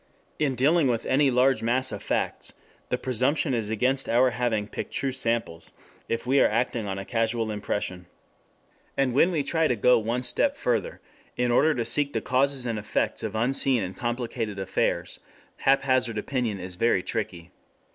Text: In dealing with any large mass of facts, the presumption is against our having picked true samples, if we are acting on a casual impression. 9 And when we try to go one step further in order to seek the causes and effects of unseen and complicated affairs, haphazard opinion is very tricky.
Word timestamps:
In 0.39 0.55
dealing 0.55 0.87
with 0.87 1.05
any 1.05 1.29
large 1.29 1.61
mass 1.61 1.91
of 1.91 2.01
facts, 2.01 2.53
the 2.89 2.97
presumption 2.97 3.53
is 3.53 3.69
against 3.69 4.09
our 4.09 4.31
having 4.31 4.67
picked 4.67 4.91
true 4.95 5.11
samples, 5.11 5.73
if 6.09 6.25
we 6.25 6.39
are 6.41 6.49
acting 6.49 6.87
on 6.87 6.97
a 6.97 7.05
casual 7.05 7.51
impression. 7.51 8.07
9 8.97 9.05
And 9.05 9.13
when 9.13 9.29
we 9.29 9.43
try 9.43 9.67
to 9.67 9.75
go 9.75 9.99
one 9.99 10.23
step 10.23 10.57
further 10.57 11.01
in 11.37 11.51
order 11.51 11.75
to 11.75 11.85
seek 11.85 12.13
the 12.13 12.19
causes 12.21 12.65
and 12.65 12.79
effects 12.79 13.21
of 13.21 13.35
unseen 13.35 13.83
and 13.83 13.95
complicated 13.95 14.57
affairs, 14.57 15.19
haphazard 15.57 16.17
opinion 16.17 16.59
is 16.59 16.73
very 16.77 17.03
tricky. 17.03 17.51